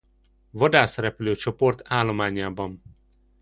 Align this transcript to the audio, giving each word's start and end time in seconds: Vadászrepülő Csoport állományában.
Vadászrepülő 0.49 1.35
Csoport 1.35 1.81
állományában. 1.83 2.81